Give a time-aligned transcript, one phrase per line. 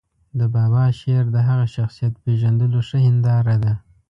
[0.39, 3.73] د بابا شعر د هغه شخصیت پېژندلو ښه هنداره ده.